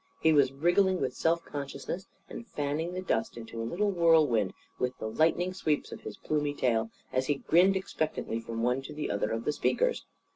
He 0.19 0.33
was 0.33 0.51
wriggling 0.51 0.99
with 0.99 1.13
self 1.13 1.45
consciousness 1.45 2.07
and 2.27 2.47
fanning 2.47 2.93
the 2.93 3.03
dust 3.03 3.37
into 3.37 3.61
a 3.61 3.61
little 3.69 3.91
whirlwind 3.91 4.55
with 4.79 4.97
the 4.97 5.05
lightning 5.07 5.53
sweeps 5.53 5.91
of 5.91 6.01
his 6.01 6.17
plumy 6.17 6.55
tail; 6.55 6.89
as 7.13 7.27
he 7.27 7.35
grinned 7.35 7.75
expectantly 7.75 8.39
from 8.39 8.63
one 8.63 8.81
to 8.81 8.93
the 8.95 9.11
other 9.11 9.29
of 9.29 9.45
the 9.45 9.53
speakers. 9.53 10.05